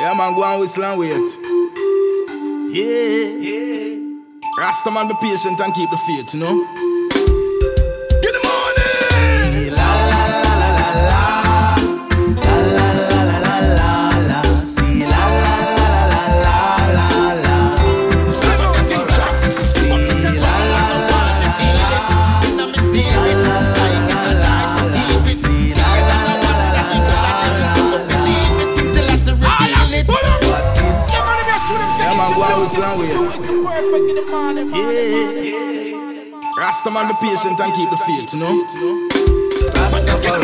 [0.00, 1.10] Yeah, man, go and with and wait.
[2.72, 3.36] Yeah.
[3.36, 3.96] yeah.
[4.58, 6.89] Rasta man, be patient and keep the faith, you know?
[35.00, 36.56] yeah.
[36.56, 38.66] Rasta man be patient and keep the faith, you know.
[39.72, 40.42] Rastafari,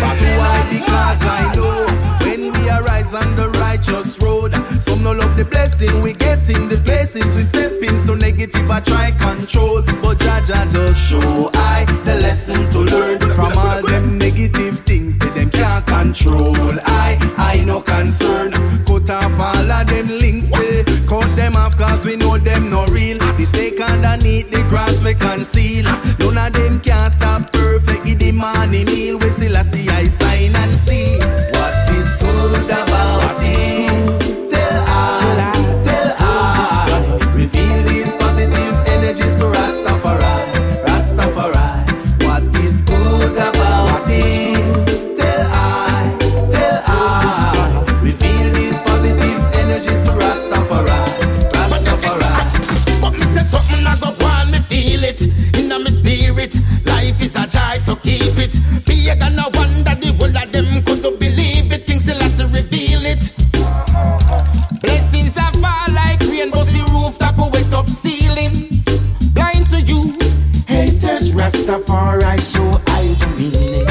[0.00, 1.86] back why because I know
[2.26, 4.54] when we arise on the righteous road.
[4.82, 8.04] Some no love the blessing we get in the places we step in.
[8.06, 13.20] So negative I try control, but Jah Jah just show I the lesson to learn
[13.20, 16.56] from all them negative things that them can't control.
[16.84, 18.52] I I no concern
[19.06, 20.50] cut off all of them links.
[20.52, 20.82] Eh.
[21.06, 23.18] Cut them off cause we know them no real.
[23.18, 25.84] The snake underneath the grass we conceal.
[25.84, 28.04] None of them can stop perfect.
[28.04, 29.18] Give the money meal.
[29.18, 31.35] We still a see I sign and see.
[67.86, 68.82] up ceiling.
[69.32, 70.12] Blind to you,
[70.66, 73.85] haters, Rastafari show I believe.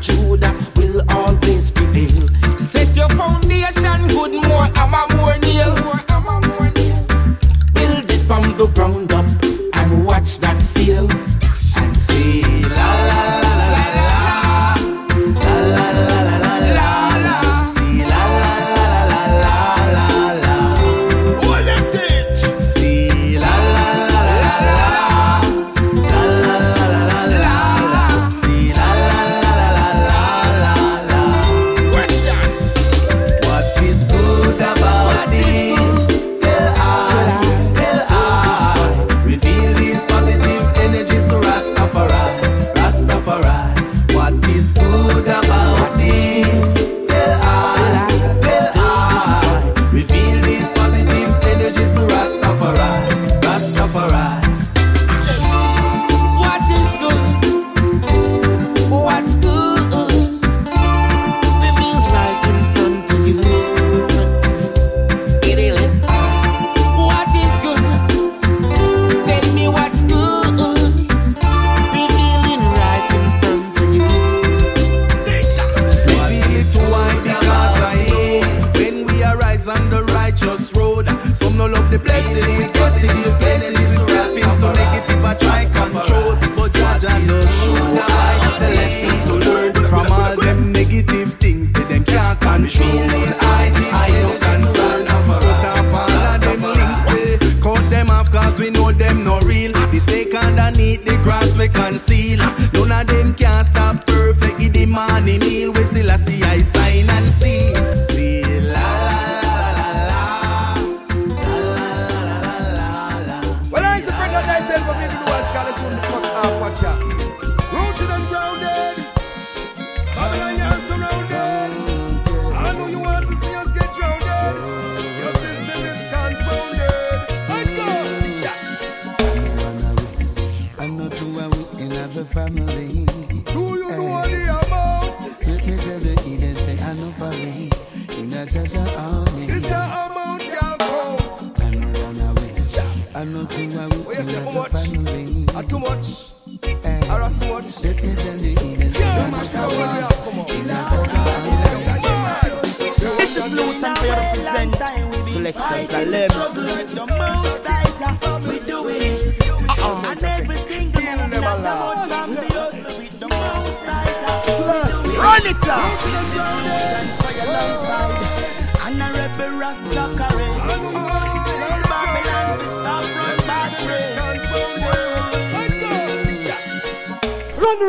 [0.00, 0.47] 主打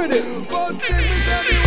[0.08, 1.59] hearing it.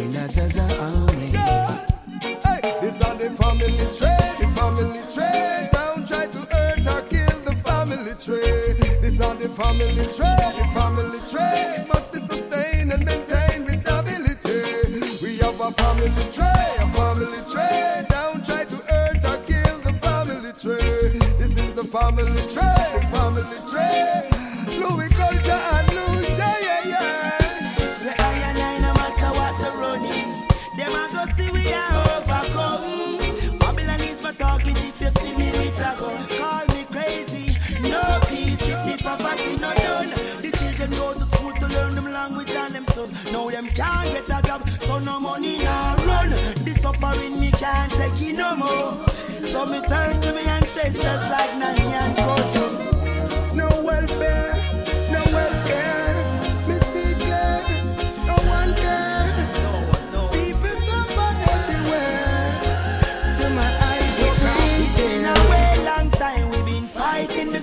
[0.00, 1.26] in a Jah Jah army.
[1.28, 1.86] Yeah.
[2.44, 5.70] Hey, this are the family trade, the family trade.
[5.72, 8.78] Don't try to hurt or kill the family trade.
[9.02, 11.86] This are the family trade, the family trade.
[11.88, 15.24] Must be sustained and maintained with stability.
[15.24, 18.13] We have a family trade, a family trade.
[43.34, 46.30] Now them can't get a job, so no money now run.
[46.64, 48.96] This suffering me can't take it no more.
[49.40, 52.64] So me turn to me ancestors like Nanny and Kojo.
[53.52, 54.54] No welfare,
[55.10, 55.64] no welfare.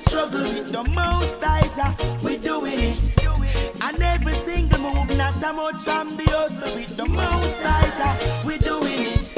[0.02, 2.21] struggle with the most tighter.
[5.52, 8.48] jam out jam the hustle with the most tighter.
[8.48, 9.34] We doing it.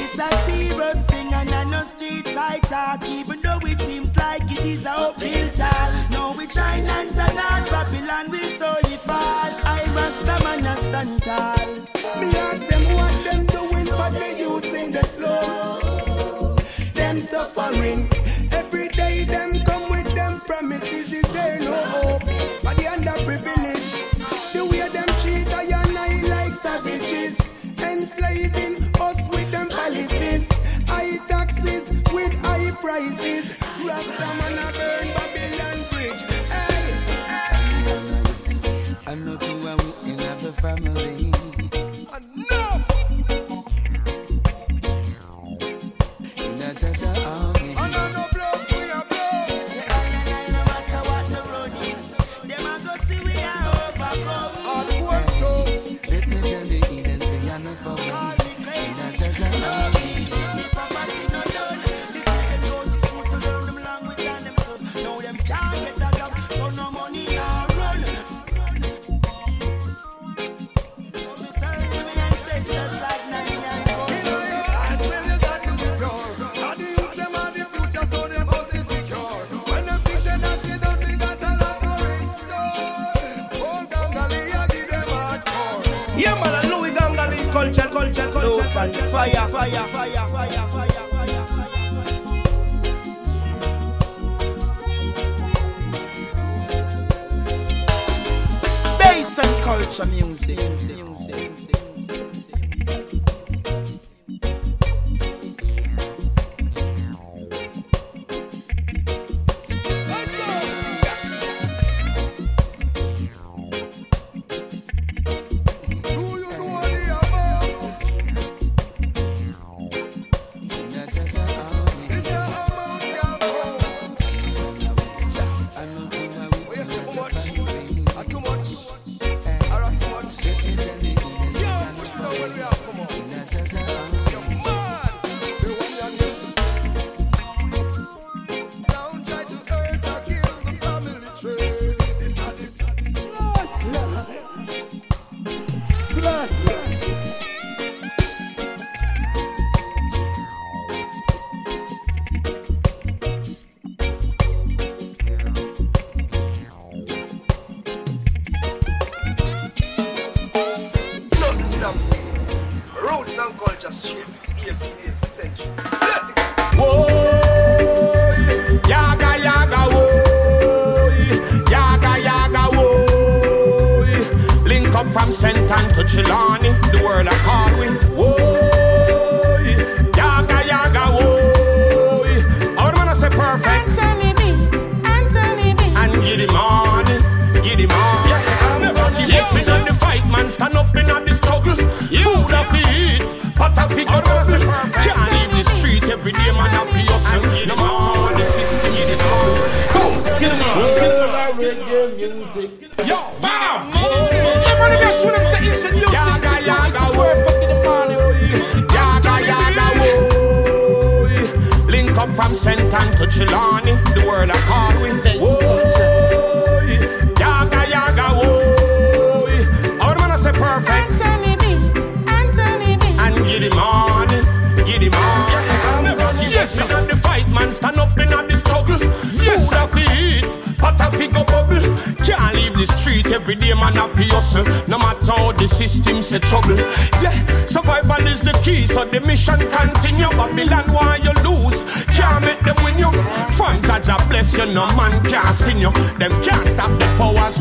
[0.00, 3.06] It's a serious thing and I no street fight talk.
[3.06, 6.10] Even though it seems like it is a uphill task.
[6.10, 9.50] No, we try and stand on Babylon will surely fall.
[9.76, 11.66] I must come and I stand tall.
[12.20, 16.56] Me ask them what them doing for the youth in the slum.
[16.94, 18.08] Them suffering
[18.52, 19.24] every day.
[19.24, 19.67] Them
[33.00, 34.58] Rasta man.
[34.58, 34.97] a bird.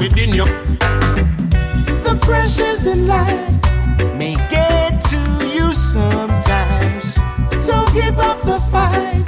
[0.09, 0.45] within you.
[2.05, 3.51] The pressures in life
[4.15, 5.21] may get to
[5.55, 7.15] you sometimes.
[7.67, 9.27] Don't give up the fight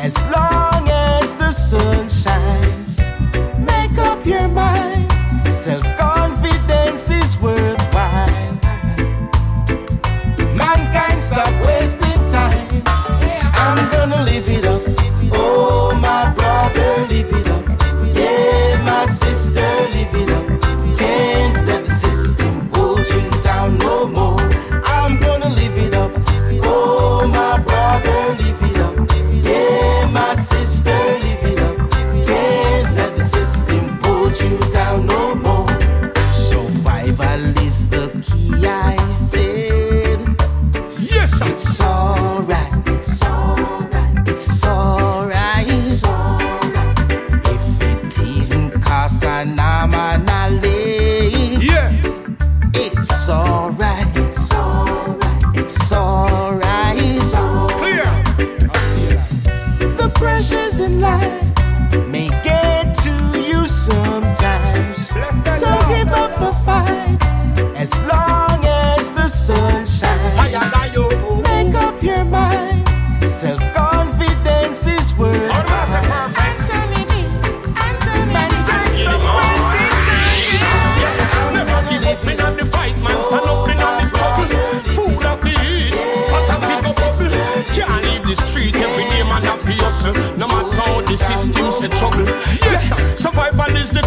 [0.00, 3.12] as long as the sun shines.
[3.58, 5.12] Make up your mind,
[5.52, 8.52] self confidence is worthwhile.
[10.62, 12.82] Mankind, stop wasting time.
[13.64, 15.13] I'm gonna live it up.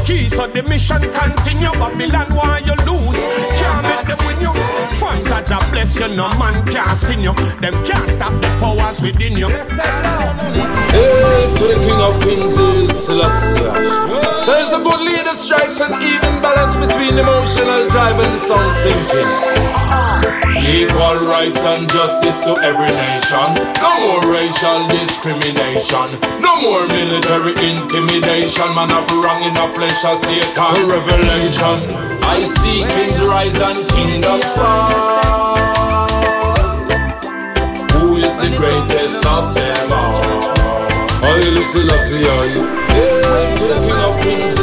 [0.08, 1.72] keys so the mission continue.
[1.72, 2.76] Babylon, why you
[6.00, 7.34] you, no man can sin you.
[7.62, 9.48] Them can't stop the powers within you.
[9.48, 9.54] To
[11.64, 12.56] the King of Kings,
[12.98, 13.62] Selassie.
[14.40, 19.28] Says a good leader strikes an even balance between emotional drive and sound thinking.
[20.64, 23.54] Equal rights and justice to every nation.
[23.82, 26.20] No more racial discrimination.
[26.42, 28.74] No more military intimidation.
[28.76, 30.88] Man of wrong in the flesh of Satan.
[30.88, 32.07] Revelation.
[32.30, 34.92] I see kings rise and kingdoms fall.
[37.94, 40.22] Who is the greatest of them all?
[41.24, 42.48] Haile Selassie, I
[43.00, 44.58] am the king of kings.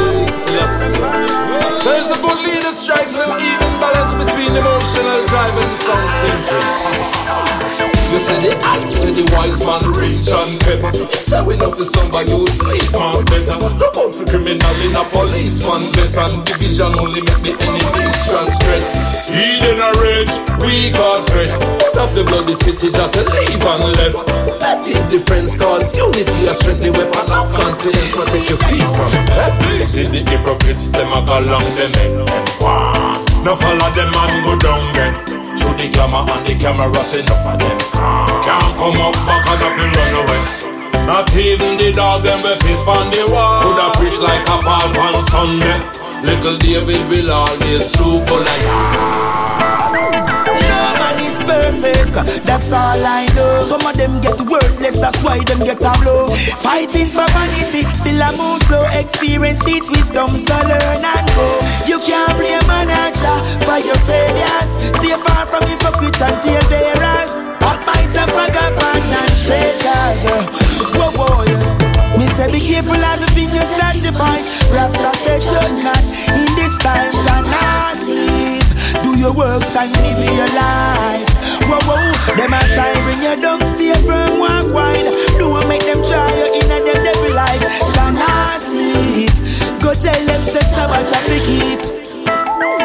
[1.81, 7.94] Says the good leader strikes an even balance between emotional drive and song thinking.
[8.13, 10.79] You see the eyes where the wise man reach and get.
[11.15, 15.03] It's how enough for somebody who sleep on better Look out for criminal in a
[15.09, 18.93] policeman vest And division only make the enemies transgress
[19.25, 20.31] He in a rage,
[20.61, 24.21] we got dread Out of the bloody city just leave and left.
[24.61, 28.13] That in defense cause unity a strength The weapon of confidence.
[28.13, 29.57] Protect your feet from stress
[29.89, 32.13] See the hypocrites, them a go along them head
[33.41, 37.59] No follow them and go down then through the glamour and the cameras, enough of
[37.59, 37.77] them
[38.45, 40.41] can't come up back and have run away.
[41.05, 43.61] Not even the dog them we fist on the wall.
[43.61, 45.77] Could have preach like a Paul on Sunday.
[46.25, 49.54] Little David will always sloop like
[51.45, 53.61] perfect, that's all I know.
[53.61, 56.27] Some of them get worthless, that's why them get a blow.
[56.59, 58.83] Fighting for vanity, still a move slow.
[58.91, 61.47] Experience teach wisdom, so learn and go.
[61.85, 64.69] You can't blame manager for your failures.
[64.97, 67.31] Stay far from hypocrites and tail bearers.
[67.61, 70.19] Backbiters, vagabonds and traitors.
[70.97, 72.17] Whoa, whoa, yeah.
[72.17, 74.43] Me say be careful of the opinions that you find.
[74.71, 75.99] Rasta said judge not
[76.31, 78.63] in this time, and not sleep.
[79.03, 81.34] Do your works and live your life.
[81.65, 85.05] Whoa, whoa, them a try bring you down, stay firm, walk wide.
[85.39, 87.61] Don't make them try you in a them devil life.
[87.93, 89.33] Jana sleep.
[89.81, 91.79] Go tell them say Sabbath to keep.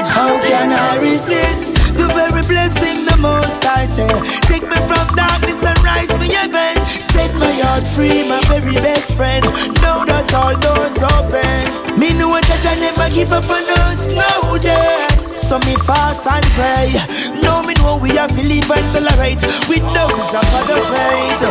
[0.09, 4.09] How can I resist the very blessing the most I say?
[4.49, 6.83] Take me from darkness and rise me heaven.
[6.85, 9.45] Set my heart free, my very best friend.
[9.83, 11.99] Know that all doors open.
[12.01, 14.09] Me know a church I never give up on us.
[14.15, 15.20] No, day.
[15.41, 16.95] So me fast and pray.
[17.43, 21.43] Now me know we have to live and tolerate with those that are the faith.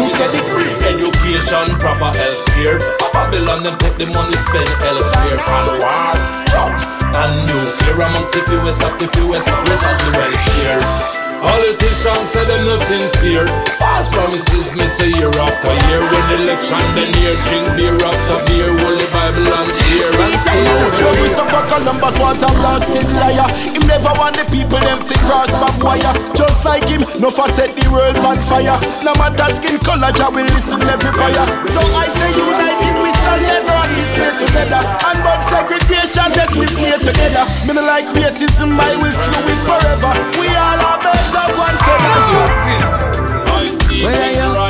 [0.00, 2.82] Me say the free education, proper health care.
[3.14, 5.38] Babylon them take the money spend elsewhere.
[5.38, 6.14] And war,
[6.50, 6.82] drugs,
[7.14, 9.46] and nuclear amongst the fewest of the fewest.
[9.46, 10.82] Yes, of the well share.
[11.44, 13.46] Politicians say them no sincere.
[13.78, 16.02] False promises me say year after year.
[16.02, 18.72] When election then year drink beer after beer.
[19.34, 21.14] Holy Bible and swear and swear.
[21.18, 23.48] Christopher Columbus was a blasted liar.
[23.74, 26.14] Him never want the people them fit cross back wire.
[26.34, 28.78] Just like him, no for set the world on fire.
[29.02, 31.46] No matter skin color, Jah will listen every prayer.
[31.74, 34.80] So I say united we stand together and we stay together.
[35.02, 37.44] And but segregation, let's live here together.
[37.66, 40.12] Me no like racism, I will slew it forever.
[40.38, 42.14] We all are birds of one feather.
[44.04, 44.63] Whether you're guilty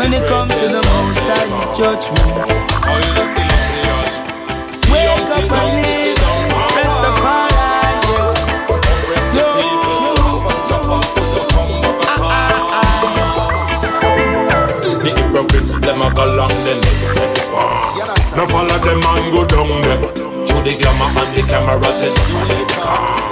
[0.00, 2.32] when it comes to the most high's judgment,
[4.88, 6.16] wake up and live,
[6.74, 7.68] Rastafari.
[15.00, 17.00] The hypocrites, them a go long the neck
[18.36, 20.00] No follow them and go down there
[20.46, 22.14] Through the glamour and the camera set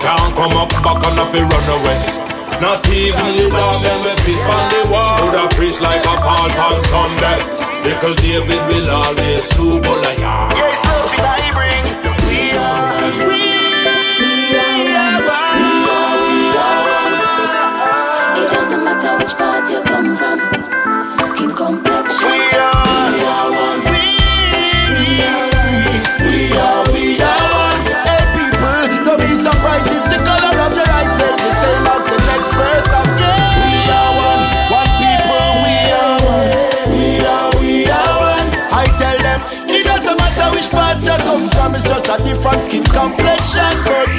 [0.00, 2.27] Can't come up back and if run away
[2.60, 6.14] Not even the dog them we peace on the wall Would have preach like a
[6.18, 7.38] Paul on Sunday?
[7.86, 10.50] Little David will always slew but like ah
[12.28, 13.48] We are, we
[18.42, 20.38] It doesn't matter which part you come from,
[21.24, 22.87] skin complexion.
[42.10, 44.17] A different skin complexion, but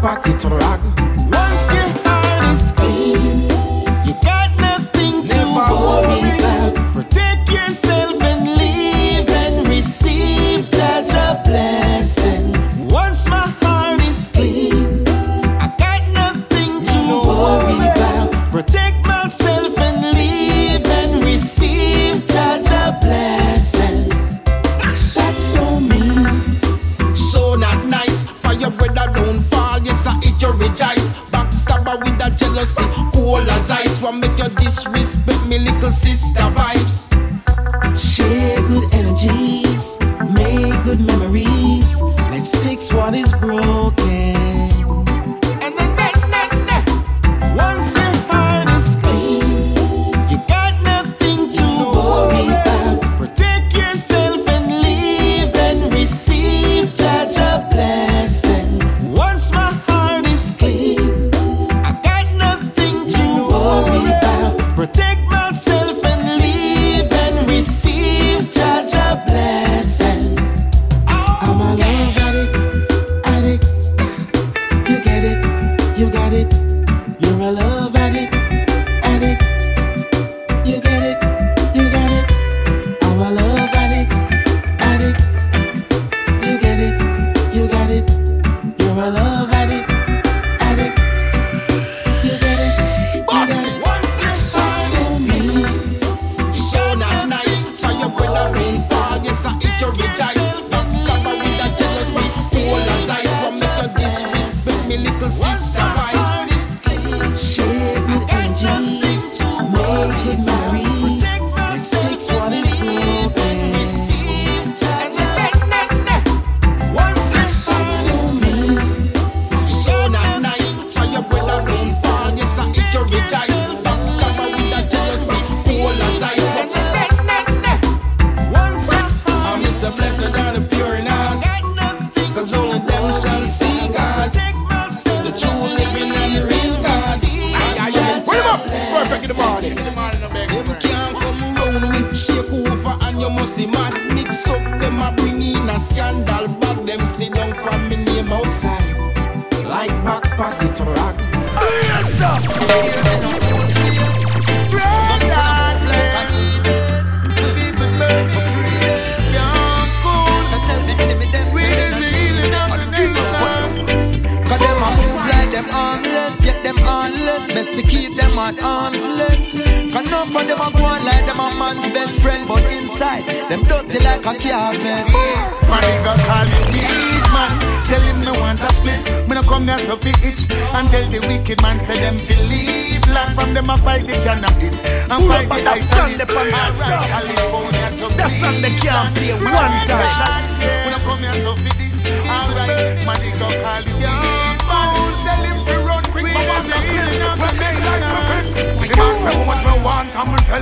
[0.00, 0.44] pocket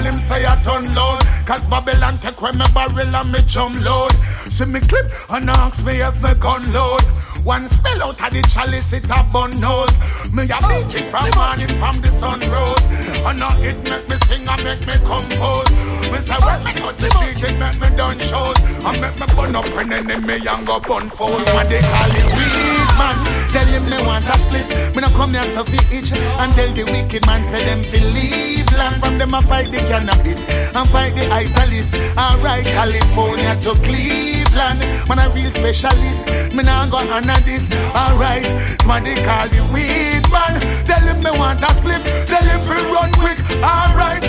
[0.07, 1.21] him say I turn load.
[1.47, 4.13] Cause Babylon take when me barrel and me jump load.
[4.55, 7.03] See me clip and ask me if me gun load.
[7.45, 9.95] One spell out of the chalice, it a bun nose.
[10.35, 12.87] Me a beat it from morning from the sun rose.
[13.27, 15.71] And now it make me sing and make me compose.
[16.11, 18.59] Me say when me touch the street, it make me done shows.
[18.83, 21.45] And make me burn up friend enemy and go bun foes.
[21.55, 22.66] Man, they call it weed
[22.99, 23.17] man.
[23.53, 24.67] Tell him me want a split.
[24.95, 26.13] Me no come here to fi itch.
[26.13, 29.01] And tell the wicked man say them fi leave land.
[29.01, 30.43] From them a fight the cannabis
[30.75, 31.95] and fight the italics.
[32.17, 34.81] Alright, California to Cleveland.
[35.09, 36.27] Man a real specialist.
[36.53, 37.71] Me nah go honor this.
[37.95, 38.45] Alright,
[38.87, 40.61] man they call the weed man.
[40.89, 42.03] Tell him me want a split.
[42.27, 43.39] Tell him fi run quick.
[43.63, 44.25] Alright.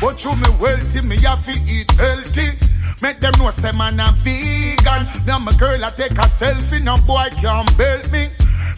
[0.00, 2.67] But you me wealthy, me have to eat healthy.
[3.00, 5.06] Make them know say man a vegan.
[5.24, 8.28] Me and my girl I take a selfie, no boy can't belt me.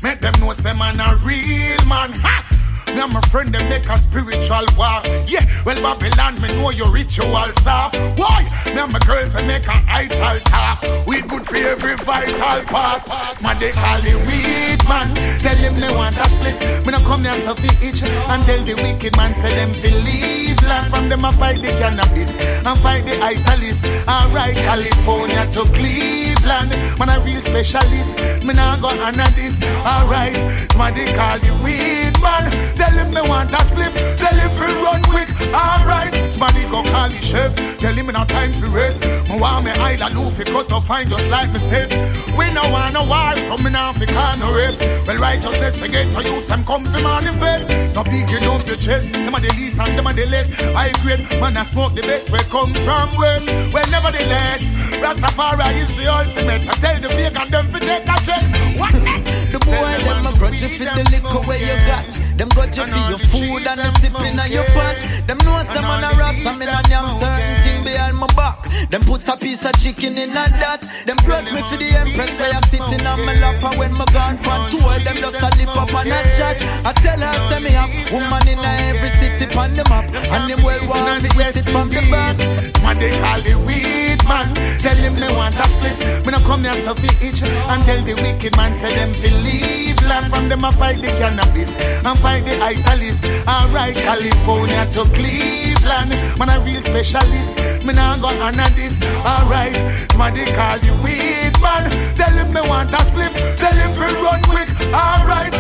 [0.03, 2.13] Make them know say man a real man.
[2.21, 2.50] Ha!
[2.93, 5.01] And my friend them make a spiritual war.
[5.27, 7.97] Yeah, well Babylon, me know your ritual soft.
[8.19, 8.47] Why?
[8.67, 10.83] And my girls they make a idol talk.
[11.07, 13.07] We good for every vital part.
[13.43, 15.15] Man they call it weed man.
[15.39, 16.55] Tell him they want a split.
[16.85, 20.91] Me no come here to itch and tell the wicked man say them believe land
[20.91, 23.87] from them a fight the cannabis and fight the italics.
[24.07, 26.71] Alright, California to Cleveland.
[26.99, 28.45] Man, a real specialist.
[28.45, 29.63] Me nah go honor this.
[29.87, 30.37] Alright,
[30.77, 32.51] man, they call you weed man.
[32.77, 33.95] Tell him me want a spliff.
[34.17, 35.29] Tell him to run quick.
[35.53, 37.55] Alright, somebody go call the chef.
[37.79, 39.01] Tell him me no time for rest.
[39.03, 41.91] Me want me island loofy cut off fine just like me says.
[42.37, 44.79] We no want no war, so me nah fi call no ref.
[45.07, 47.69] Well, righteousness, we get to youth, them come fi manifest.
[47.95, 49.13] No bigging up the chest.
[49.13, 50.49] Them are the least and them are the less.
[50.75, 52.31] I grade, man, I smoke the best.
[52.31, 53.47] We come from west.
[53.73, 54.63] Well, nevertheless,
[55.03, 56.69] Rastafari is the ultimate.
[56.69, 58.43] I tell the vegan them fi take a check.
[58.79, 59.40] What next?
[59.51, 62.07] The boy, them a grudge you for the liquor where you got.
[62.39, 64.95] Them grudge you for your food and the sipping of your pot.
[65.27, 68.63] Them know some man a rat, some in a damn certain thing behind my back.
[68.91, 70.83] Them put a piece of chicken in and that.
[71.07, 73.59] Them grudge me for the empress where you sitting on my lap.
[73.63, 76.59] And when my gone from tour, them just a lip up on a chat.
[76.87, 80.07] I tell her, say me have woman in every city on the map.
[80.31, 82.39] And them well want me eat it from the back.
[82.83, 84.55] Man, they call the weed man.
[84.79, 85.99] Tell him me want a split.
[86.25, 87.43] Me no come here so fi itch.
[87.43, 90.31] And tell the wicked man say them fi leave land.
[90.31, 91.75] From them I fight the cannabis
[92.07, 93.27] and fight the italist.
[93.55, 96.15] Alright, California to Cleveland.
[96.39, 97.59] Man, a real specialist.
[97.85, 98.95] Me nah go honor this.
[99.27, 99.75] Alright,
[100.17, 101.85] man, they call the weed man.
[102.15, 103.33] Tell him me want a split.
[103.59, 104.71] Tell him fi run quick.
[104.95, 105.55] Alright.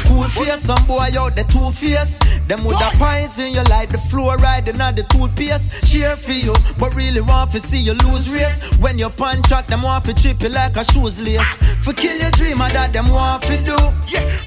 [0.32, 2.18] Cool face, some boy out the two face.
[2.48, 5.70] Them with the poison you like the fluoride and not the toothpaste.
[5.90, 8.78] Cheer for you, but really want to see you lose race.
[8.78, 11.56] When you punch track, them want to trip you like a shoes lace.
[11.84, 13.76] For kill your dream, of that them want to do.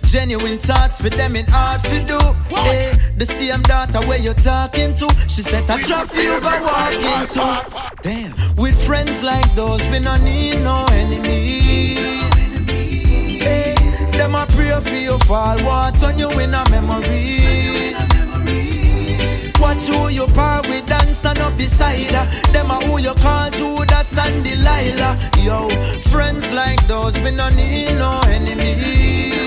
[0.09, 2.19] Genuine thoughts for them in hard to do.
[2.55, 6.53] Hey, the same daughter where you talking to, she said a trap for you go
[6.63, 8.01] walk into.
[8.01, 12.26] Damn, with friends like those, we don't need no enemies.
[14.27, 17.93] Them a pray for you fall, what on you in a memory.
[19.57, 22.51] Watch who you par with and stand up beside her.
[22.51, 25.17] Them a who you call Judas and Delilah.
[25.41, 25.69] Yo,
[26.11, 29.37] friends like those, we no need no enemies.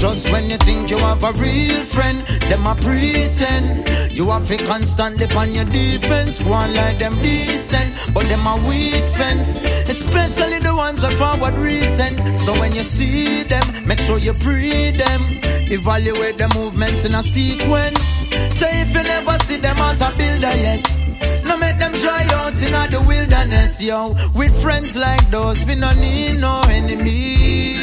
[0.00, 3.95] Just when you think you have a real friend, them a pretend.
[4.16, 8.56] You have to constantly on your defense, go on like them decent, but them a
[8.66, 9.62] weak fence.
[9.62, 12.34] Especially the ones that forward recent.
[12.34, 15.20] So when you see them, make sure you pre them.
[15.68, 18.00] Evaluate the movements in a sequence.
[18.56, 21.44] Say if you never see them as a builder yet.
[21.44, 24.16] No make them dry out in the wilderness, yo.
[24.34, 27.76] With friends like those, we no need no enemies.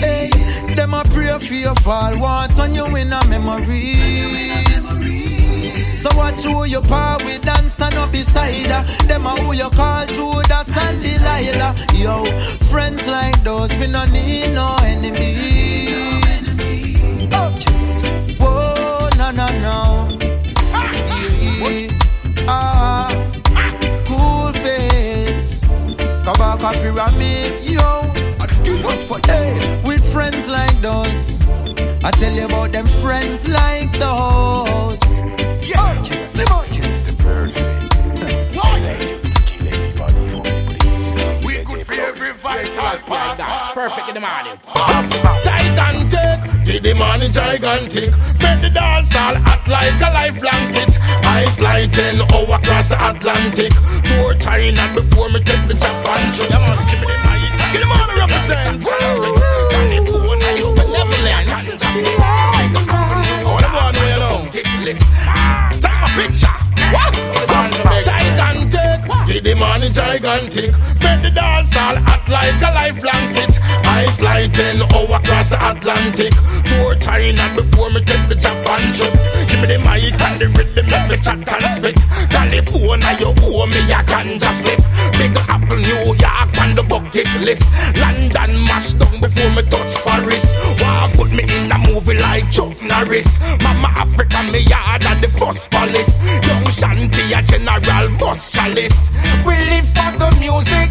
[0.00, 0.30] Hey,
[0.74, 4.65] them a pray for your fall, want on you in a memories.
[6.08, 9.06] So watch who you par with and stand up beside her.
[9.08, 11.74] Them a who you call Judas and Delilah.
[11.94, 12.24] Yo,
[12.70, 15.90] friends like those, we no need no enemies.
[17.32, 17.50] Oh.
[18.38, 20.18] Whoa, no, no, no.
[22.46, 23.08] Ah,
[24.06, 25.62] cool face.
[26.24, 28.02] Kabaka Pyramid, yo.
[28.84, 31.36] What's for hey, With friends like those.
[32.04, 35.00] I tell you about them friends like those.
[35.66, 37.66] The perfect.
[41.44, 42.76] We good for every vice
[43.08, 43.72] like that.
[43.74, 44.54] Perfect in the morning.
[45.42, 48.10] Gigantic, give the money gigantic.
[48.38, 51.00] Make the dance all act like a life blanket.
[51.26, 53.72] I fly 10 over across the Atlantic.
[54.06, 56.50] Tour China before me take the Japan trip.
[56.50, 57.42] Come on, give me the mic.
[57.72, 58.86] Give the money represent.
[58.86, 61.50] California is benevolent.
[62.22, 64.15] I wanna go on way along.
[64.56, 65.02] The list.
[65.82, 66.48] Take my picture.
[66.90, 67.25] What?
[69.26, 70.70] Give the money gigantic.
[71.02, 73.58] Make the dance all act like a life blanket.
[73.82, 76.30] I fly 10 over across the Atlantic.
[76.62, 79.10] Tour China before me take the Japan trip.
[79.50, 81.98] Give me the mic and the rhythm, make me chat and spit.
[82.30, 84.78] California, you owe me a ganja split.
[85.18, 87.74] Big Apple, New York on the bucket list.
[87.98, 90.54] London mash down before me touch Paris.
[90.78, 93.42] Why put me in a movie like Chuck Norris.
[93.62, 96.22] Mama Africa, me yard and the first police.
[96.46, 99.10] Young Shanti, a general boss chalice.
[99.46, 100.90] We live for the music.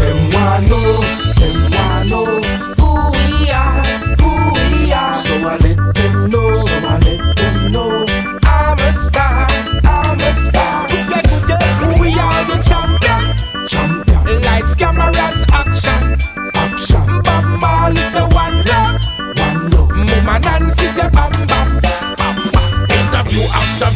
[0.00, 1.00] Them want know,
[1.38, 2.40] them want know
[2.80, 3.82] who we are,
[4.20, 5.14] who we are.
[5.14, 5.89] So I let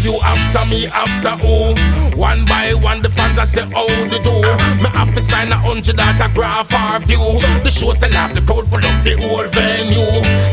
[0.05, 1.75] view after me after all.
[2.17, 4.37] One by one the fans I say how they do?
[4.83, 7.25] Me have to sign a hundred autograph or view
[7.65, 10.05] The show sell off the crowd full up the whole venue.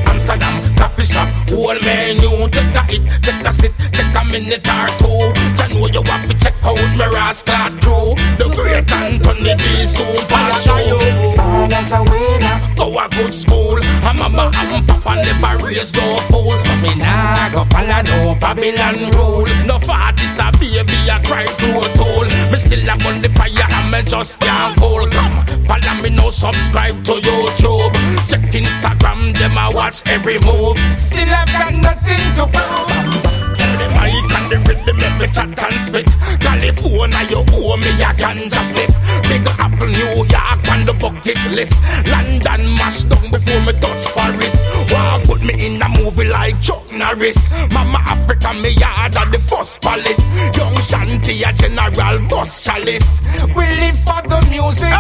[0.08, 1.30] Amsterdam, coffee shop.
[1.54, 5.30] Old menu, take a hit, take a sit, take a minute or two.
[5.58, 8.18] Jah know you want to check out me rascal crew.
[8.42, 10.98] The great Anthony B soon pass you.
[11.38, 13.78] Born as a winner, go a good school.
[13.78, 19.14] And mama and papa never raised no fool, so me nah go follow no Babylon
[19.14, 19.46] rule.
[19.70, 22.26] No fatties a baby a cry through a tool.
[22.52, 25.06] Me still a on the fire and me just can't cool.
[25.10, 27.94] Come follow me now, subscribe to YouTube.
[28.30, 30.71] Check Instagram, them I watch every move.
[30.98, 32.88] Still I've got nothing to prove.
[33.80, 36.08] The mic and the rhythm make me chat and spit.
[36.40, 38.94] California, you owe me a ganja spliff.
[39.30, 41.82] Big Apple, New York on the bucket list.
[42.12, 44.68] London mash down before me touch Paris.
[44.92, 47.54] Wow, put me in a movie like Chuck Norris.
[47.74, 50.36] Mama Africa, me yard at the first palace.
[50.56, 53.22] Young Shanty, a general boss chalice.
[53.56, 54.91] We live for the music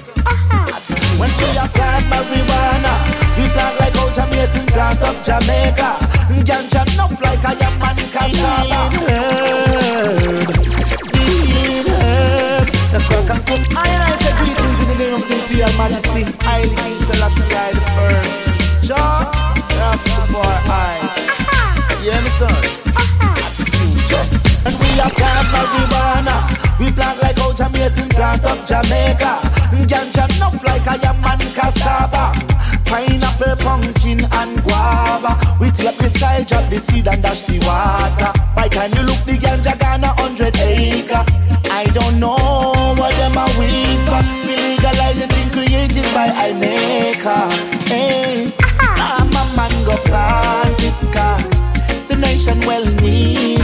[1.19, 2.95] When she a plant marijuana,
[3.37, 5.99] we plant like out Jamaican plant up Jamaica.
[6.45, 8.81] Ganja enough like a yam man cassava.
[8.99, 10.47] Herb,
[11.13, 12.67] deed herb.
[12.93, 13.63] The crack and cook.
[13.77, 17.73] I and I say greetings in the name of the Imperial Majesty, Haile Selassie I
[17.73, 18.87] the First.
[18.87, 19.31] Jah,
[19.79, 21.01] Rastafari.
[22.05, 22.79] Yeah, my son.
[24.69, 26.37] And we a plant marijuana.
[26.79, 29.41] We plant like out Jamaican plant up Jamaica.
[29.89, 32.37] Ganja enough like a yam and cassava.
[32.85, 35.33] Pineapple, pumpkin and guava.
[35.59, 38.31] We take the side, drop the seed and dash the water.
[38.55, 41.25] By time you look the ganja gone a hundred acre.
[41.73, 44.21] I don't know what them are waiting for.
[44.45, 47.49] We legalize the thing created by I maker.
[47.89, 53.58] Hey, I'm a man go plant it cause the nation well needs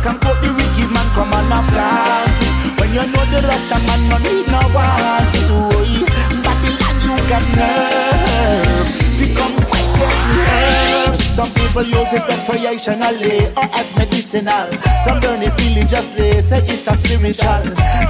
[0.00, 2.72] And put the wicked man come on a plant it.
[2.80, 5.44] When you know the rest of man no need no want it.
[5.46, 6.02] Boy,
[6.40, 8.88] Babylon you got nerve.
[9.20, 11.20] Become fight against the herbs.
[11.36, 14.72] Some people use it recreationally or as medicinal.
[15.04, 17.62] Some burn it religiously, say it's a spiritual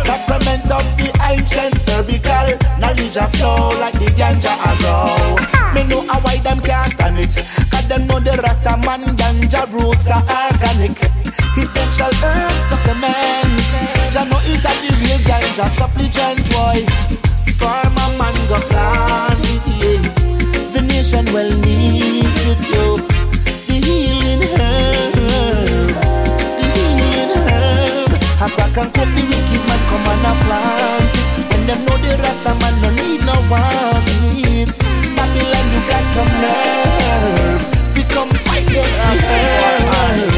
[0.07, 5.75] supplement of the ancients, herbical knowledge of flow like the ganja a grow.
[5.75, 7.35] Me know how why them can't stand it,
[7.71, 11.20] cause them know the Rasta man ganja roots are organic.
[11.57, 13.61] Essential herb supplement.
[14.13, 16.85] Jah know it a the real ganja supplement, boy.
[17.61, 20.01] Farmer man go plant it, yeah.
[20.73, 22.97] The nation well needs it, yo.
[23.67, 25.93] The healing herb,
[26.57, 28.13] the healing herb.
[28.41, 31.13] A crack and cook the wicked man come and a plant.
[31.51, 34.71] When them know the Rasta man no need no want it.
[35.17, 37.63] Babylon you got some nerve.
[37.95, 40.30] We come fight herb.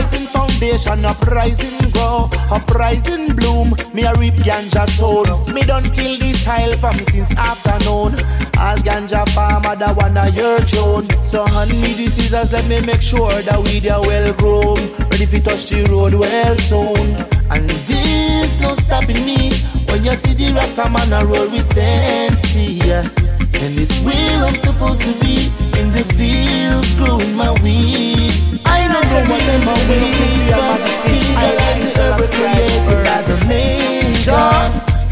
[0.00, 3.74] Uprising foundation, uprising grow, uprising bloom.
[3.92, 5.26] Me a reap ganja soul.
[5.52, 8.14] Me don't till this hile from since afternoon.
[8.56, 11.06] All ganja farmer that wanna your tune.
[11.22, 14.78] So hand me the scissors, let me make sure that we are well grown.
[15.10, 17.16] Ready fi touch the road well soon.
[17.50, 19.52] And this no stopping me
[19.84, 22.56] when you see the Rasta man a roll with sense.
[22.56, 23.29] Yeah.
[23.62, 28.32] And it's where I'm supposed to be in the fields growing my weed.
[28.64, 30.80] I know know what them a wait for.
[31.04, 34.48] Legalize the herb created by the maker.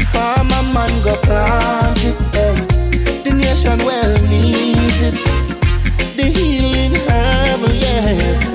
[0.09, 2.17] Farmer man go plant it.
[2.33, 3.21] Hey.
[3.21, 5.13] The nation well needs it.
[6.17, 8.53] The healing herb, yes.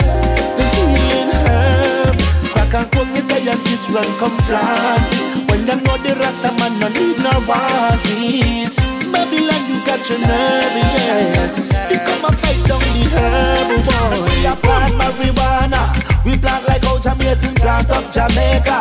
[0.59, 2.17] The healing herb.
[2.51, 5.49] Crack and cook me scientists run come it.
[5.49, 8.94] When them know the Rasta man no need no want it.
[9.15, 11.55] Babylon, you got your nerve, yes.
[11.89, 14.27] We come and fight down the herb, boy.
[14.27, 15.81] We plant marijuana.
[16.25, 18.79] We plant like out Jamaican plant up Jamaica.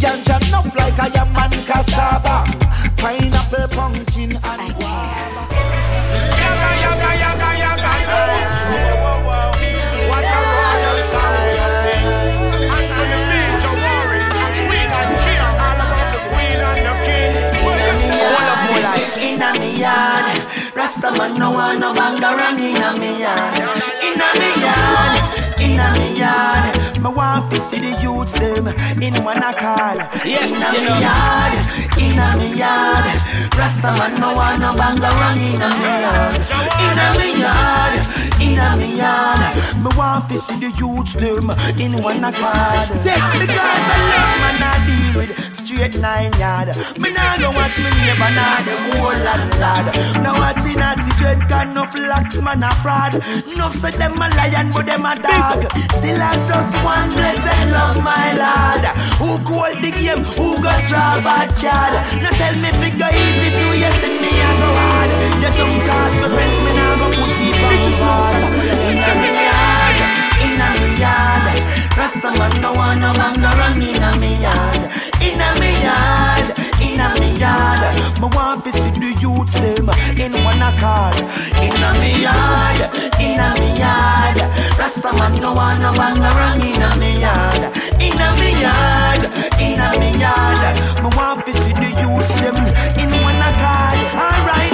[0.00, 0.29] Ganja
[21.10, 23.54] Rasta man no want no bangarang inna me yard.
[24.06, 25.14] Inna me yard,
[25.60, 27.02] inna me yard.
[27.02, 28.68] Me want fi see the youths them
[29.02, 29.98] in one accord.
[30.24, 31.00] Yes, in a you me know.
[31.00, 31.54] yard,
[31.98, 33.06] in a me yard.
[33.58, 36.34] Rasta man no want no banga run in a me yard.
[36.78, 37.94] In a me yard,
[38.40, 39.40] in a me yard.
[39.82, 42.86] Me want to see the youths them in one accord.
[42.86, 46.68] Because I love man I deal with straight nine yard.
[46.98, 49.86] Me nah go watch me neighbor nah the whole land lad.
[50.22, 53.14] Now what's in a dread can no flax man a fraud.
[53.52, 55.70] Enough say them a lion but them a dog.
[55.92, 58.84] Still I just one blessed love my lad.
[59.18, 60.24] Who call the game?
[60.36, 61.94] Who got draw bad card?
[62.22, 65.10] Now tell me it go easy to you send me a go hard.
[65.42, 68.49] You jump past my friends me nah go put it on is Inna
[72.00, 74.82] Rasta man no want no man go run inna me yard.
[75.20, 76.46] Inna me yard,
[76.80, 77.94] inna me yard.
[78.20, 81.14] Me want to see the youths them in one accord.
[81.60, 82.80] Inna me yard,
[83.20, 84.36] inna me yard.
[84.78, 87.62] Rasta man no want no man go run inna me yard.
[88.00, 89.22] Inna me yard,
[89.60, 90.76] inna me yard.
[91.04, 92.56] Me want to see the youths them
[92.96, 93.98] in one accord.
[94.24, 94.69] Alright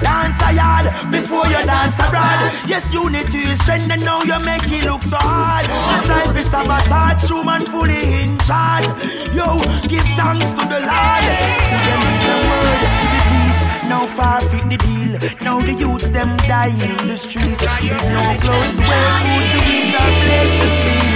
[0.00, 2.52] dance a yard before you dance abroad.
[2.66, 5.64] Yes, unity is strength and now you make it look so hard.
[5.64, 8.86] You try to sabotage, true man fully in charge.
[9.34, 9.58] Yo,
[9.88, 11.24] give thanks to the Lord.
[11.68, 12.82] See them in the word,
[13.28, 13.60] peace.
[13.90, 15.12] Now far fit the deal.
[15.42, 17.60] Now the youths them dying in the street.
[17.60, 21.08] With no clothes to wear, food to eat, a place to sleep.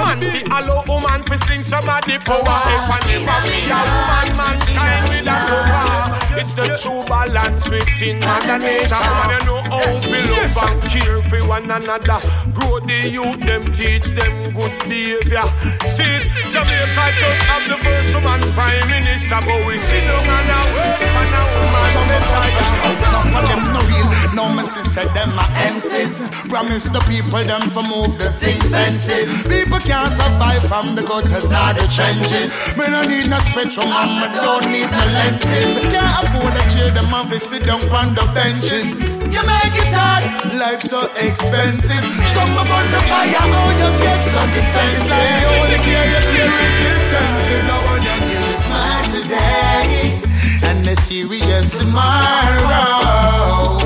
[0.00, 0.89] Man, fi allow woman
[1.30, 2.42] fi sling some of the power.
[2.42, 6.20] If I never be a woman, mankind with a sofa.
[6.40, 8.98] It's the true balance within man and nature.
[8.98, 12.18] Man, you know how fi love and care for one another.
[12.50, 15.46] Grow the youth, them teach them good behavior.
[15.86, 16.18] See,
[16.50, 21.02] Jamaica just have the first woman prime minister, but we sit down and a work
[21.14, 22.90] on a woman messiah.
[23.06, 26.50] Enough of them no real, no me sister them a MCs.
[26.50, 29.30] Promise the people them for move the sing fences.
[29.46, 32.50] People can't survive from the gutters, not the trenches.
[32.76, 35.78] Me no need no spectrum and me don't need no lenses.
[35.92, 38.84] Can't afford chair, them have to sit down on the benches.
[39.30, 40.24] You make it hard,
[40.58, 42.04] life so expensive.
[42.34, 45.00] Some up on the fire, how you get some defense.
[45.00, 47.64] It's like the only care you care is defensive.
[47.68, 50.20] The one you need is smile today
[50.68, 53.79] and the serious tomorrow.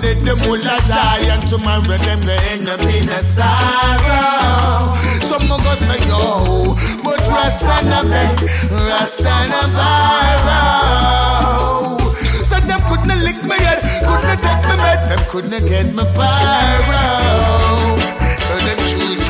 [0.00, 4.96] Today them will a die and tomorrow them go end up in a sorrow.
[5.28, 6.74] Some no go say yo,
[7.04, 8.40] but Rasta na beg,
[8.70, 9.62] Rasta na
[10.46, 11.18] borrow.
[12.48, 17.04] So them couldn't lick me head, couldn't take me meds, them couldn't get me pyro.
[18.46, 19.20] So them choose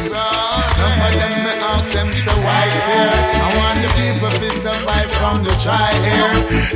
[0.81, 3.12] None for them me ask them so why here.
[3.45, 6.31] I want the people to survive from the dry air.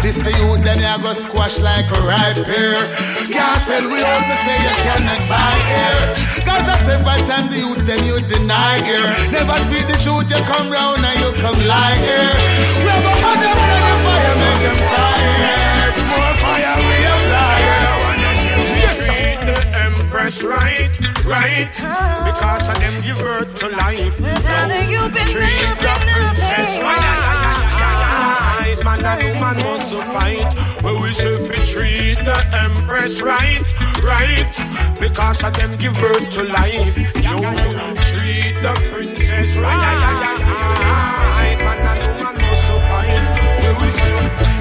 [0.04, 2.92] This the youth then you go squash like a ripe pear.
[3.32, 6.00] Can't sell we out me say you cannot buy air.
[6.44, 9.08] Cause I several time the youth them you deny air.
[9.32, 12.32] Never speak the truth you come round and you come lie here.
[12.84, 15.32] We go put them on the fire make them fire.
[16.04, 17.56] More fire we apply.
[18.84, 19.08] Yes,
[19.48, 20.92] the empress right,
[21.24, 21.72] right,
[23.14, 24.20] because of them give birth to life.
[24.20, 27.24] No, treat the princess right.
[28.84, 30.50] Man and woman must fight.
[30.82, 34.54] Well, we say we treat the empress right, right,
[35.00, 36.96] because of them give birth to life.
[37.16, 37.38] Yo,
[38.04, 39.88] treat the princess right.
[41.58, 43.28] Man and woman must fight.
[43.62, 44.14] Well, we say.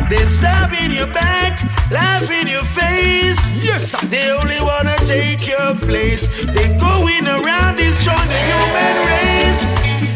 [0.10, 1.60] They stab in your back,
[1.92, 3.42] laugh in your face.
[3.64, 4.06] Yes, sir.
[4.08, 6.28] They only wanna take your place.
[6.56, 9.66] They going around destroying the human race.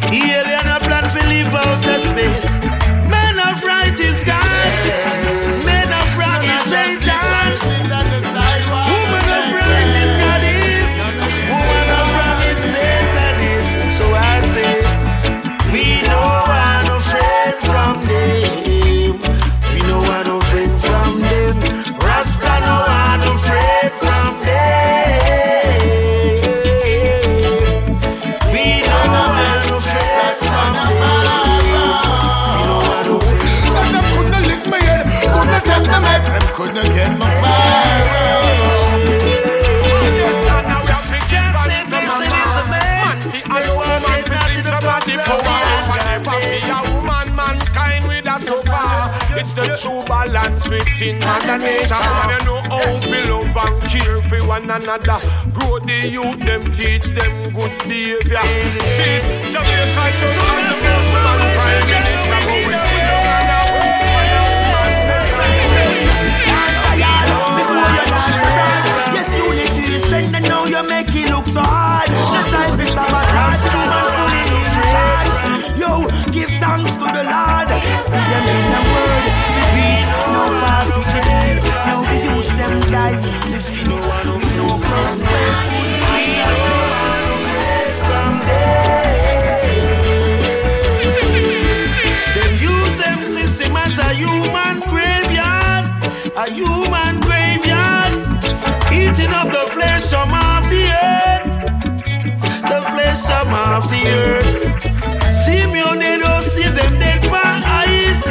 [0.07, 2.76] Alien a plan to live out the space.
[49.57, 51.97] The true balance within and nature.
[51.97, 55.17] Man, you know how to love and care for one another.
[55.53, 58.45] Grow the youth, them teach them good behavior.
[58.85, 59.17] See,
[59.49, 62.96] Jamaica just have the first man prime minister, but we see
[96.47, 98.13] a human graveyard,
[98.91, 100.29] eating up the flesh of
[100.71, 101.45] the earth,
[102.71, 104.53] the flesh of the earth.
[105.33, 108.25] Simeon, they don't see them dead by ice.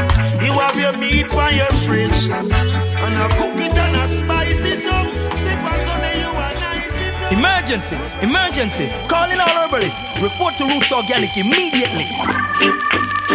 [0.45, 4.87] You have your meat by your fridge, and I cook it and I spice it
[4.87, 5.07] up.
[5.43, 6.97] Say, Pastor, you are nice.
[7.33, 7.97] Emergency!
[8.23, 8.87] Emergency!
[9.09, 10.03] Calling all herbalists.
[10.23, 12.07] Report to Roots Organic immediately.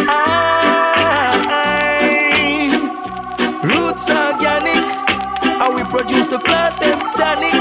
[0.08, 1.81] Aye.
[6.02, 7.54] We produce the plant them tonic.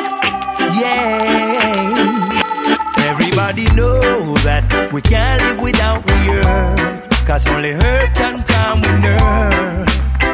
[0.80, 2.00] Yeah.
[3.10, 4.00] Everybody know
[4.46, 7.10] that we can't live without the herb.
[7.26, 9.88] Cause only herb can calm with nerve.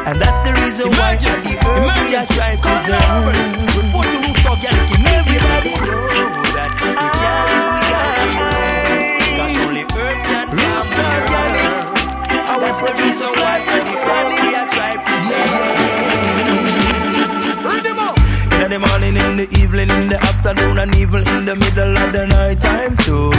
[0.07, 2.33] And that's the reason why I the herb we are Emergency!
[2.35, 3.55] trying to Calling all herbalists.
[3.57, 3.83] preserve.
[3.83, 4.96] Report to Roots Organic
[18.77, 22.25] the morning, in the evening, in the afternoon, and even in the middle of the
[22.29, 23.33] night time too.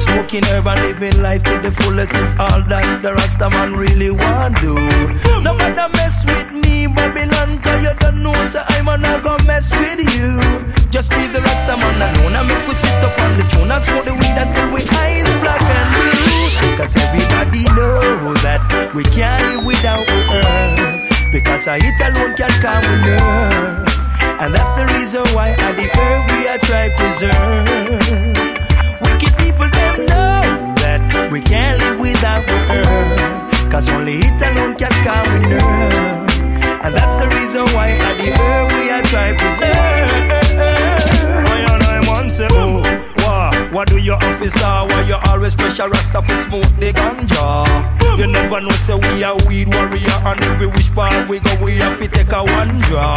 [0.00, 4.10] Smoking herb and living life to the fullest is all that the Rasta man really
[4.10, 4.74] want do.
[5.42, 9.70] No matter mess with me, Babylon, cause you don't know, so I'm not gonna mess
[9.70, 10.40] with you.
[10.90, 13.82] Just leave the Rasta man alone and make we sit up on the throne and
[13.82, 16.74] smoke the weed until we eyes black and blue.
[16.74, 18.62] Cause everybody know that
[18.96, 21.06] we can't live without herb.
[21.30, 23.91] Because I eat alone can calm with nerve.
[24.42, 28.02] And that's the reason why at the herb we are try preserve.
[29.00, 33.70] Wicked people them know that we can't live without the herb.
[33.70, 36.82] Cause only it alone can calm with nerve.
[36.82, 40.10] And that's the reason why at the herb we are try preserve.
[41.46, 42.91] I and I to oh,
[43.72, 43.88] what?
[43.88, 44.72] Do your officer?
[44.88, 47.66] Why you always pressure Rasta for smoke the ganja?
[48.18, 51.76] You never know say we are weed warrior and every wish part we go we
[51.80, 53.16] have to take a one draw.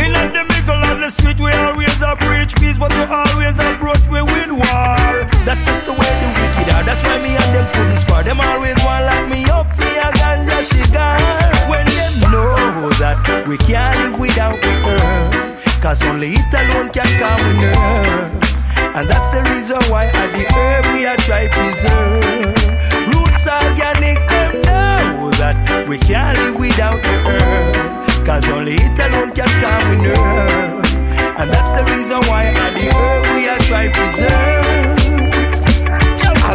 [0.00, 4.00] In the middle of the street we always a preach peace but we always approach
[4.08, 5.12] we with war.
[5.44, 6.82] That's just the way the wicked are.
[6.82, 8.22] That's why me and them couldn't spar.
[8.22, 11.20] Them always want lock me up for a ganja cigar.
[11.68, 15.82] When them know that we can't live without the herb.
[15.82, 18.59] Cause only it alone can calm nerve.
[18.96, 22.54] And that's the reason why at the herb we are try preserve.
[23.10, 28.26] Roots organic, them know that we can't live without the herb.
[28.26, 30.84] Cause only it alone can calm the nerve.
[31.38, 35.39] And that's the reason why at the herb we are try preserve.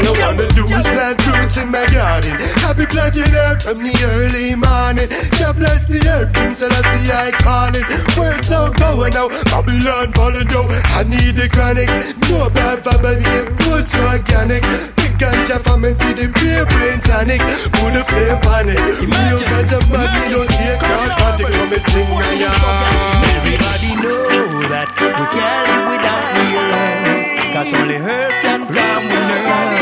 [0.06, 2.38] I wanna do is plant roots in my garden.
[2.62, 5.10] Happy planting herb from the early morning.
[5.41, 7.86] God bless the earth, King Selassie I call it.
[8.14, 10.70] Works out going out, Babylon falling down.
[10.93, 11.89] I need the chronic,
[12.30, 13.18] no bad family,
[13.66, 14.62] roots organic.
[14.93, 17.41] Big ganja farming for the pure brain tonic.
[17.74, 18.78] Put the flame on it.
[18.78, 21.49] Real ganja man, we don't take narcotic.
[21.49, 23.26] Come and sing my yard.
[23.41, 27.53] Everybody know that we can't live without the herb.
[27.56, 29.74] Cause only herb can calm the nerve.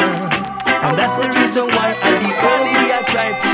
[1.55, 3.49] And that's the reason why at the herb we are trying to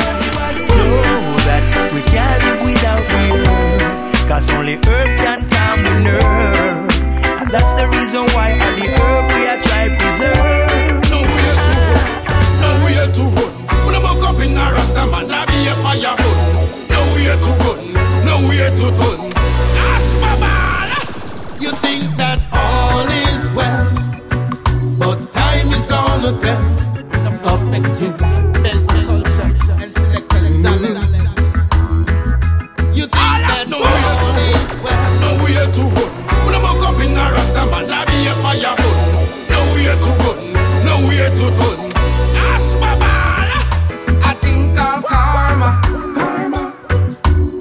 [0.00, 1.62] Everybody know that
[1.92, 4.28] we can't live without the herb.
[4.28, 6.88] Cause only herb can calm the nerve.
[7.40, 11.04] And that's the reason why at the herb we are trying to preserve.
[12.64, 13.52] Nowhere to run.
[13.84, 16.64] When I woke up in a Rasta man, I be a fire burn.
[16.88, 17.80] Nowhere to run,
[18.24, 19.20] nowhere to turn.
[19.36, 20.88] Ask my man.
[21.60, 24.07] You think that all is well, but
[26.20, 26.60] time is gonna tell.
[27.46, 28.10] Up and you.
[32.94, 35.10] You think that all is well.
[35.20, 36.10] Nowhere to run.
[36.44, 38.76] When I woke up in a Rasta man, I be a fire.
[39.50, 40.38] Nowhere to run,
[40.84, 41.78] nowhere to turn.
[42.36, 43.48] Ask my man.
[44.22, 45.80] I think I'll karma.
[46.16, 46.62] Karma.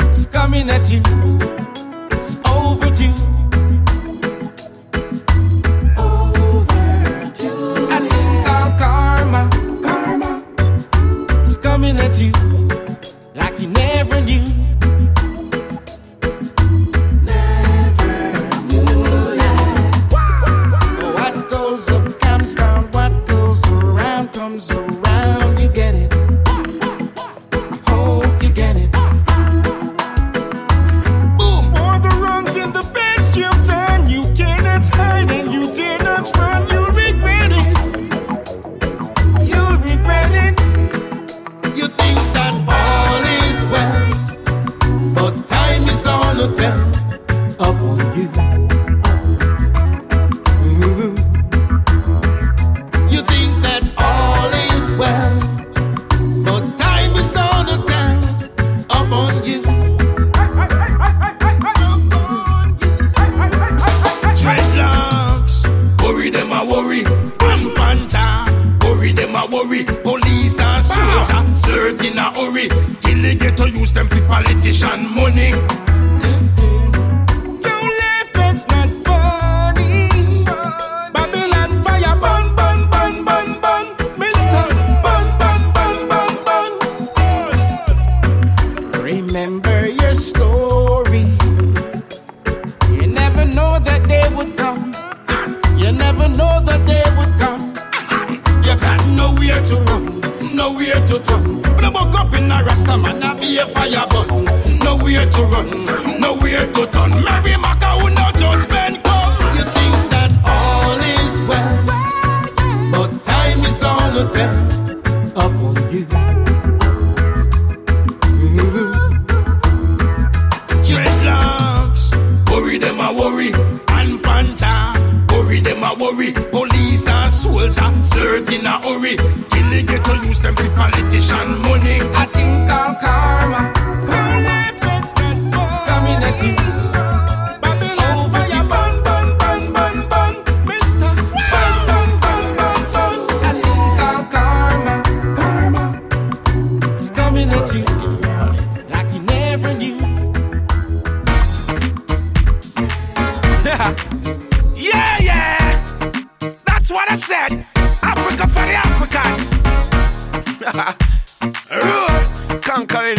[0.09, 1.36] It's coming at you.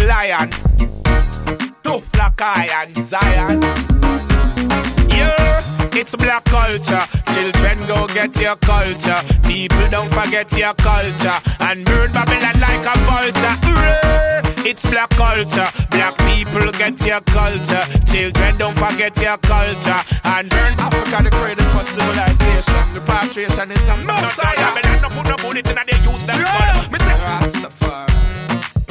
[0.08, 0.50] Lion.
[1.84, 3.60] Tough like iron, Zion.
[5.12, 5.60] Yeah,
[5.92, 7.04] it's black culture.
[7.32, 9.20] Children, go get your culture.
[9.44, 11.38] People, don't forget your culture.
[11.60, 13.56] And burn Babylon like a vulture.
[14.64, 15.68] It's black culture.
[15.90, 17.84] Black people get your culture.
[18.10, 20.00] Children, don't forget your culture.
[20.24, 22.82] And burn Africa, the cradle for civilization.
[22.94, 24.40] The Repatriation is a must.
[24.40, 26.26] Babylon, no put no bullet in their youth.
[26.26, 26.92] That's called.
[26.92, 28.08] Me say, Rastafari.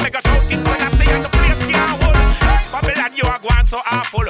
[0.04, 2.16] Make a shout inside and say, and the place can't hold.
[2.72, 4.28] Babylon, you are going so awful.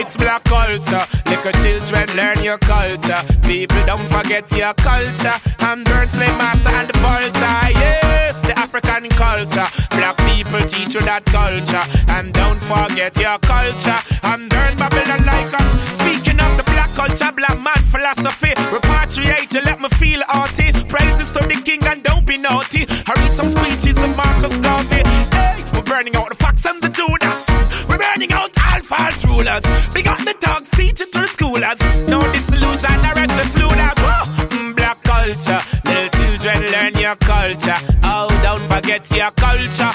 [0.00, 1.04] It's black culture.
[1.26, 3.20] Little children learn your culture.
[3.42, 5.34] People don't forget your culture.
[5.60, 7.78] And burn slave master and the vulture.
[7.82, 9.66] Yes, the African culture.
[9.90, 11.84] Black people teach you that culture.
[12.14, 13.98] And don't forget your culture.
[14.22, 15.62] And burn Babylon like a.
[15.98, 18.54] Speaking of the black culture, black man philosophy.
[18.70, 20.72] Repatriate to let me feel arty.
[20.88, 22.86] Praises to the king and don't be naughty.
[23.06, 25.02] I read some speeches of Marcus Garvey.
[25.34, 27.38] Hey, we're burning out the Fox and the Judas.
[27.88, 29.64] We're burning out all false rulers.
[29.94, 31.80] We got the dogs teaching to the schoolers.
[32.08, 33.92] No disillusion, the rest is slaughter.
[34.54, 37.78] Mm, black culture, little children learn your culture.
[38.04, 39.92] Oh, don't forget your culture.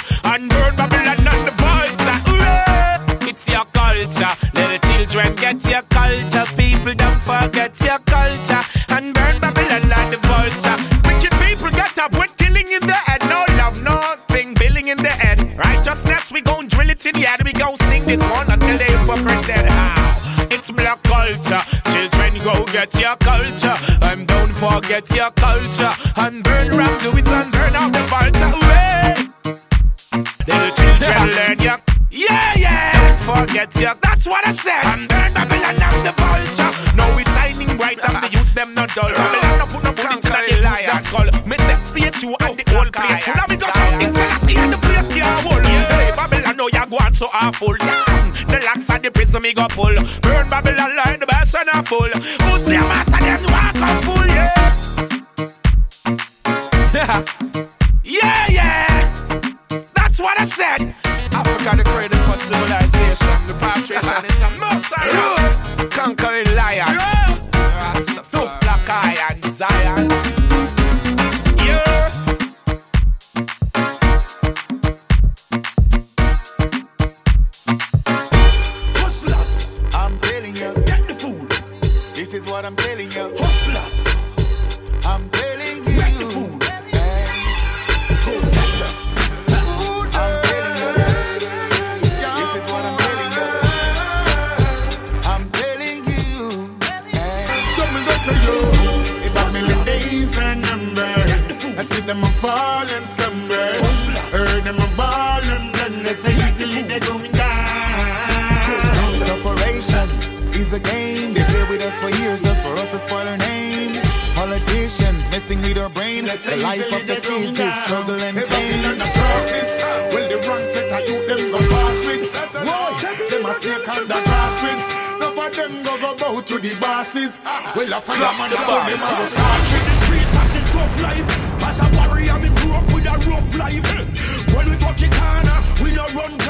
[17.06, 17.42] In the.
[17.44, 19.66] We gon' sing this one until they hypocrite dead.
[19.70, 20.48] How?
[20.52, 21.62] It's black culture.
[21.92, 23.78] Children, go get your culture.
[24.04, 25.94] And don't forget your culture.
[26.18, 28.52] And burn ram, do it and burn out the vulture.
[28.56, 29.34] Hooray!
[30.48, 32.92] Little children learn your yeah, yeah.
[32.94, 34.86] Don't forget your that's what I said.
[34.86, 36.72] And burn Babylon and the vulture.
[36.96, 39.10] Now we signing right and the youths them not dull.
[39.10, 41.26] Babylon no put no bullet in the youths them skull.
[41.50, 43.58] Me set stage you and the whole place full of me
[47.14, 47.76] on so awful.
[47.78, 49.94] Damn, the locks and the prison me go pull.
[50.22, 52.00] Burn Babylon like the best and a full.
[52.02, 54.54] Who's the master them walk on full, yeah.
[58.04, 59.14] yeah, yeah.
[59.96, 60.96] That's what I said.
[61.34, 63.48] Africa the cradle for civilization.
[63.48, 65.43] The Repatriation is a must.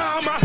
[0.04, 0.43] karma.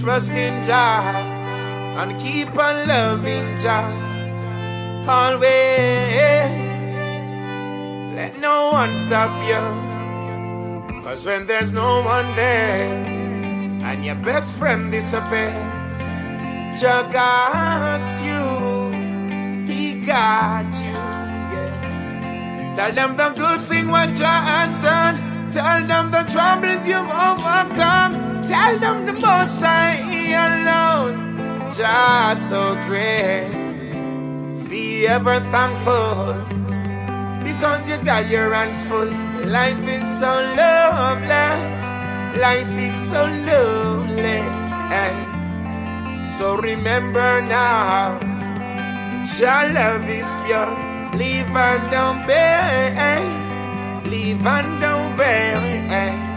[0.00, 1.02] trust in Jah
[2.00, 3.84] and keep on loving Jah
[5.06, 5.50] always.
[8.16, 12.94] Let no one stop you, cause when there's no one there
[13.84, 15.90] and your best friend disappears,
[16.80, 20.96] Jah got you, He got you.
[22.74, 25.52] Tell them the good thing what Jah has done.
[25.52, 28.29] Tell them the troubles you've overcome.
[28.46, 30.00] Tell them the most I
[30.32, 33.50] alone, just so great.
[34.68, 36.34] Be ever thankful
[37.44, 39.10] because you got your hands full.
[39.46, 41.50] Life is so lovely,
[42.40, 44.40] life is so lonely.
[44.92, 45.12] Hey.
[45.12, 46.24] Eh.
[46.24, 48.18] So remember now,
[49.38, 50.72] your love is pure.
[51.14, 53.24] Leave and don't bear, hey.
[54.08, 55.60] leave and don't bear.
[55.88, 56.29] Hey.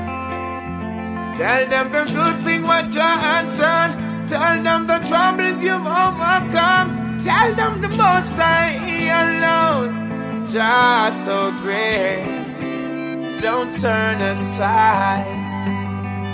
[1.35, 4.27] Tell them the good thing what you has done.
[4.27, 7.21] Tell them the troubles you've overcome.
[7.23, 8.77] Tell them the most I
[9.23, 10.47] alone.
[10.47, 13.39] Just so great.
[13.41, 15.25] Don't turn aside.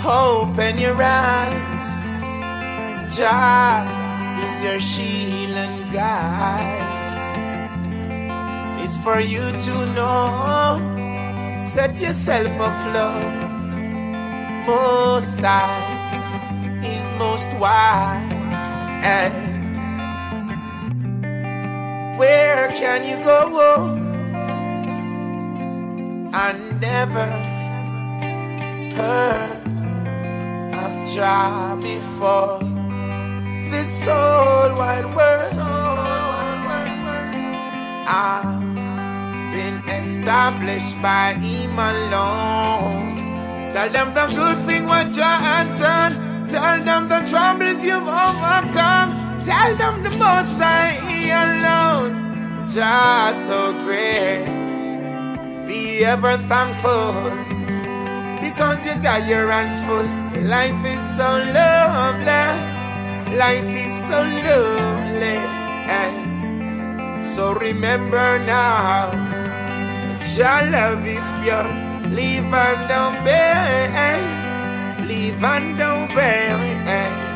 [0.04, 1.88] Open your eyes.
[3.16, 3.86] Jah
[4.44, 6.98] is your shield and guide.
[8.84, 11.64] It's for you to know.
[11.64, 13.39] Set yourself afloat.
[14.66, 18.72] Most High is most wise.
[19.02, 19.34] And
[22.18, 23.96] where can you go
[26.32, 27.26] and never
[28.96, 29.62] heard
[30.84, 32.60] of Jah before?
[33.70, 35.56] This whole wide world,
[38.06, 38.60] I've
[39.54, 43.09] been established by Him alone.
[43.72, 46.12] Tell them the good thing what Jah has done.
[46.48, 49.40] Tell them the troubles you've overcome.
[49.44, 50.98] Tell them the most I
[51.44, 52.66] alone.
[52.68, 54.44] Jah so great.
[55.66, 57.14] Be ever thankful
[58.42, 60.08] because you got your hands full.
[60.48, 62.46] Life is so lovely.
[63.38, 65.38] Life is so lonely.
[65.98, 66.10] eh.
[67.22, 69.10] So remember now,
[70.34, 71.89] Jah love is pure.
[72.10, 73.90] Leave and don't bear.
[73.94, 75.06] Eh?
[75.06, 77.29] Leave and don't bear.